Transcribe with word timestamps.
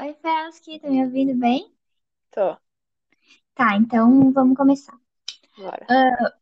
Oi, 0.00 0.14
Felski, 0.22 0.78
tá 0.80 0.88
me 0.88 1.04
ouvindo 1.04 1.34
bem? 1.38 1.70
Tô, 2.30 2.56
Tá, 3.54 3.76
então 3.76 4.32
vamos 4.32 4.56
começar. 4.56 4.96
bora. 5.56 5.90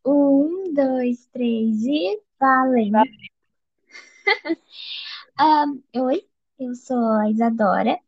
Um, 0.05 0.73
dois, 0.73 1.25
três 1.27 1.83
e 1.83 2.21
valendo. 2.39 2.97
Ah, 5.37 5.65
oi, 5.95 6.27
eu 6.59 6.75
sou 6.75 6.97
a 7.19 7.29
Isadora 7.29 7.99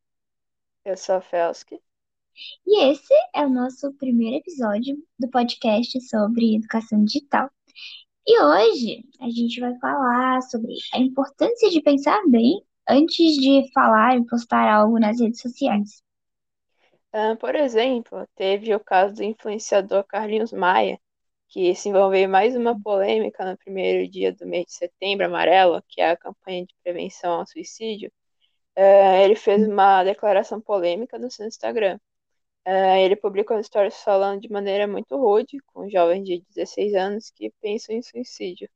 Eu 0.84 0.98
sou 0.98 1.14
a 1.18 1.22
Felski. 1.22 1.80
e 2.66 2.92
esse 2.92 3.14
é 3.34 3.44
o 3.46 3.50
nosso 3.50 3.92
primeiro 3.94 4.38
episódio 4.38 4.96
do 5.20 5.28
podcast 5.30 6.00
sobre 6.08 6.56
educação 6.56 7.04
digital. 7.04 7.50
E 8.28 8.42
hoje 8.42 9.06
a 9.22 9.30
gente 9.30 9.60
vai 9.60 9.78
falar 9.80 10.42
sobre 10.44 10.74
a 10.94 11.00
importância 11.00 11.70
de 11.72 11.82
pensar 11.82 12.22
bem 12.30 12.64
antes 12.90 13.36
de 13.36 13.70
falar 13.74 14.18
e 14.18 14.26
postar 14.26 14.70
algo 14.70 15.00
nas 15.00 15.20
redes 15.20 15.42
sociais. 15.42 16.02
Ah, 17.14 17.36
por 17.40 17.56
exemplo, 17.56 18.28
teve 18.36 18.74
o 18.76 18.80
caso 18.80 19.16
do 19.16 19.24
influenciador 19.24 20.04
Carlinhos 20.06 20.52
Maia, 20.54 21.00
que 21.50 21.74
se 21.76 21.90
envolveu 21.90 22.22
em 22.22 22.28
mais 22.28 22.56
uma 22.56 22.80
polêmica 22.82 23.46
no 23.50 23.58
primeiro 23.58 24.10
dia 24.10 24.32
do 24.34 24.46
mês 24.46 24.66
de 24.68 24.74
setembro 24.74 25.26
amarelo, 25.26 25.82
que 25.88 26.02
é 26.02 26.12
a 26.12 26.18
campanha 26.18 26.66
de 26.66 26.76
prevenção 26.84 27.40
ao 27.40 27.48
suicídio. 27.48 28.12
Ah, 28.76 29.18
ele 29.24 29.36
fez 29.36 29.68
uma 29.68 30.04
declaração 30.04 30.62
polêmica 30.62 31.20
no 31.20 31.32
seu 31.32 31.48
Instagram. 31.48 32.00
Ah, 32.66 33.00
ele 33.00 33.16
publicou 33.16 33.62
stories 33.64 34.02
falando 34.04 34.42
de 34.42 34.50
maneira 34.52 34.88
muito 34.88 35.18
rude 35.18 35.60
com 35.68 35.90
jovens 35.90 36.24
de 36.26 36.42
16 36.50 36.94
anos 36.96 37.32
que 37.32 37.52
pensam 37.62 37.96
em 37.96 38.02
suicídio. 38.04 38.70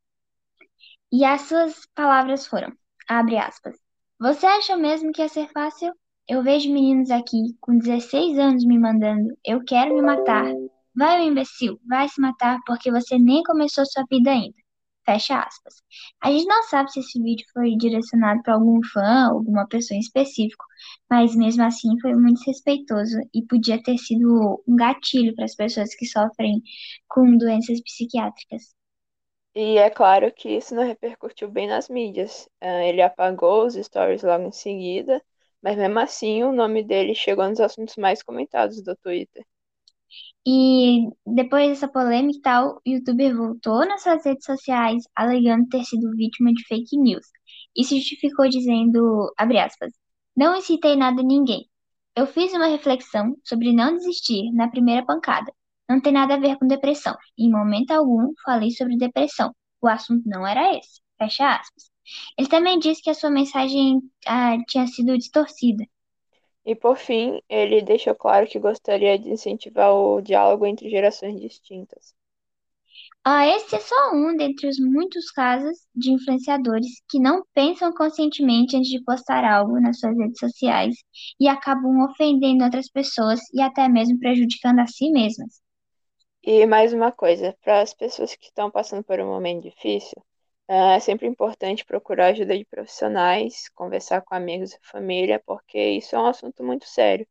E 1.11 1.23
as 1.25 1.41
suas 1.41 1.85
palavras 1.93 2.47
foram, 2.47 2.71
abre 3.07 3.37
aspas, 3.37 3.77
você 4.21 4.45
acha 4.45 4.77
mesmo 4.77 5.11
que 5.11 5.19
ia 5.19 5.27
ser 5.27 5.49
fácil? 5.51 5.91
Eu 6.29 6.43
vejo 6.43 6.71
meninos 6.71 7.09
aqui 7.09 7.57
com 7.59 7.75
16 7.75 8.37
anos 8.37 8.63
me 8.63 8.77
mandando, 8.77 9.35
eu 9.43 9.63
quero 9.65 9.95
me 9.95 10.01
matar. 10.03 10.45
Vai, 10.95 11.21
ô 11.21 11.23
imbecil, 11.23 11.79
vai 11.89 12.07
se 12.07 12.21
matar 12.21 12.59
porque 12.67 12.91
você 12.91 13.17
nem 13.17 13.41
começou 13.41 13.83
sua 13.83 14.05
vida 14.07 14.29
ainda. 14.29 14.53
Fecha 15.03 15.39
aspas. 15.39 15.73
A 16.21 16.31
gente 16.31 16.45
não 16.45 16.61
sabe 16.63 16.91
se 16.91 16.99
esse 16.99 17.19
vídeo 17.19 17.47
foi 17.51 17.75
direcionado 17.75 18.43
para 18.43 18.53
algum 18.53 18.79
fã, 18.93 19.29
alguma 19.31 19.67
pessoa 19.67 19.97
em 19.97 20.01
específico, 20.01 20.63
mas 21.09 21.35
mesmo 21.35 21.63
assim 21.63 21.99
foi 21.99 22.13
muito 22.13 22.43
respeitoso 22.45 23.17
e 23.33 23.43
podia 23.47 23.81
ter 23.81 23.97
sido 23.97 24.63
um 24.67 24.75
gatilho 24.75 25.33
para 25.33 25.45
as 25.45 25.55
pessoas 25.55 25.95
que 25.95 26.05
sofrem 26.05 26.61
com 27.09 27.35
doenças 27.37 27.81
psiquiátricas. 27.81 28.75
E 29.55 29.77
é 29.77 29.89
claro 29.89 30.31
que 30.33 30.49
isso 30.49 30.75
não 30.75 30.83
repercutiu 30.83 31.49
bem 31.49 31.65
nas 31.67 31.87
mídias. 31.89 32.49
Ah, 32.59 32.83
ele 32.85 33.01
apagou 33.01 33.65
os 33.65 33.75
stories 33.75 34.23
logo 34.23 34.45
em 34.45 34.51
seguida, 34.51 35.23
mas 35.61 35.77
mesmo 35.77 35.99
assim 35.99 36.43
o 36.43 36.51
nome 36.51 36.83
dele 36.83 37.15
chegou 37.15 37.47
nos 37.47 37.59
assuntos 37.61 37.95
mais 37.97 38.21
comentados 38.23 38.81
do 38.81 38.95
Twitter. 38.95 39.45
E 40.45 41.07
depois 41.25 41.69
dessa 41.69 41.87
polêmica 41.87 42.37
e 42.37 42.41
tal, 42.41 42.75
o 42.77 42.89
youtuber 42.89 43.35
voltou 43.35 43.85
nas 43.87 44.01
suas 44.03 44.25
redes 44.25 44.45
sociais 44.45 45.03
alegando 45.15 45.67
ter 45.69 45.83
sido 45.83 46.11
vítima 46.15 46.51
de 46.53 46.63
fake 46.65 46.97
news. 46.97 47.25
E 47.75 47.83
se 47.83 47.97
justificou 47.99 48.49
dizendo, 48.49 49.31
abre 49.37 49.59
aspas, 49.59 49.91
não 50.35 50.55
incitei 50.55 50.95
nada 50.95 51.21
a 51.21 51.25
ninguém. 51.25 51.69
Eu 52.15 52.25
fiz 52.27 52.53
uma 52.53 52.67
reflexão 52.67 53.35
sobre 53.43 53.71
não 53.73 53.95
desistir 53.95 54.51
na 54.53 54.69
primeira 54.69 55.05
pancada. 55.05 55.51
Não 55.91 55.99
tem 55.99 56.13
nada 56.13 56.35
a 56.35 56.39
ver 56.39 56.57
com 56.57 56.65
depressão. 56.65 57.17
Em 57.37 57.51
momento 57.51 57.91
algum 57.91 58.31
falei 58.45 58.71
sobre 58.71 58.95
depressão. 58.95 59.53
O 59.81 59.89
assunto 59.89 60.23
não 60.25 60.47
era 60.47 60.73
esse. 60.77 61.01
Fecha 61.17 61.45
aspas. 61.55 61.91
Ele 62.37 62.47
também 62.47 62.79
disse 62.79 63.01
que 63.01 63.09
a 63.09 63.13
sua 63.13 63.29
mensagem 63.29 63.99
ah, 64.25 64.55
tinha 64.69 64.87
sido 64.87 65.17
distorcida. 65.17 65.83
E 66.65 66.73
por 66.75 66.95
fim, 66.95 67.41
ele 67.49 67.81
deixou 67.81 68.15
claro 68.15 68.47
que 68.47 68.57
gostaria 68.57 69.19
de 69.19 69.31
incentivar 69.31 69.91
o 69.91 70.21
diálogo 70.21 70.65
entre 70.65 70.89
gerações 70.89 71.41
distintas. 71.41 72.15
Ah, 73.25 73.45
esse 73.45 73.75
é 73.75 73.79
só 73.81 74.13
um 74.13 74.33
dentre 74.37 74.69
os 74.69 74.79
muitos 74.79 75.29
casos 75.29 75.77
de 75.93 76.11
influenciadores 76.13 76.87
que 77.09 77.19
não 77.19 77.43
pensam 77.53 77.91
conscientemente 77.91 78.77
antes 78.77 78.89
de 78.89 79.03
postar 79.03 79.43
algo 79.43 79.77
nas 79.81 79.99
suas 79.99 80.17
redes 80.17 80.39
sociais 80.39 80.95
e 81.37 81.49
acabam 81.49 82.05
ofendendo 82.05 82.63
outras 82.63 82.89
pessoas 82.89 83.41
e 83.53 83.61
até 83.61 83.89
mesmo 83.89 84.17
prejudicando 84.19 84.79
a 84.79 84.87
si 84.87 85.11
mesmas. 85.11 85.59
E 86.43 86.65
mais 86.67 86.93
uma 86.93 87.11
coisa, 87.11 87.57
para 87.63 87.81
as 87.81 87.93
pessoas 87.95 88.35
que 88.35 88.45
estão 88.45 88.69
passando 88.69 89.03
por 89.03 89.19
um 89.19 89.25
momento 89.27 89.63
difícil, 89.63 90.23
ah, 90.67 90.93
é 90.95 90.99
sempre 90.99 91.27
importante 91.27 91.83
procurar 91.85 92.27
ajuda 92.27 92.55
de 92.57 92.65
profissionais, 92.65 93.69
conversar 93.69 94.21
com 94.21 94.35
amigos 94.35 94.73
e 94.73 94.79
família, 94.83 95.41
porque 95.45 95.79
isso 95.79 96.15
é 96.15 96.19
um 96.19 96.27
assunto 96.27 96.63
muito 96.63 96.85
sério. 96.87 97.27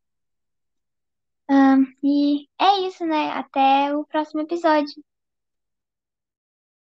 Ah, 1.47 1.77
e 2.03 2.47
é 2.59 2.87
isso, 2.87 3.05
né? 3.05 3.29
Até 3.31 3.95
o 3.95 4.03
próximo 4.05 4.41
episódio. 4.41 5.03